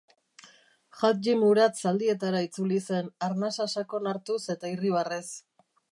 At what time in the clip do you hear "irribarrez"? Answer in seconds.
4.77-5.25